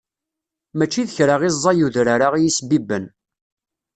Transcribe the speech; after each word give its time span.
Mačči 0.77 1.01
d 1.07 1.09
kra 1.15 1.35
i 1.47 1.49
ẓẓay 1.55 1.79
udrar-a 1.85 2.27
iyi-sbibben. 2.37 3.05